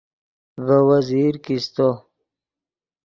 ڤے 0.65 0.77
وزیر 0.87 1.33
کیستو 1.45 1.89